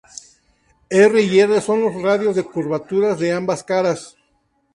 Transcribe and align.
R 0.89 1.19
y 1.21 1.39
R 1.41 1.61
son 1.61 1.81
los 1.81 1.93
radios 2.01 2.35
de 2.35 2.41
curvaturas 2.43 3.19
de 3.19 3.31
ambas 3.31 3.63
caras. 3.63 4.17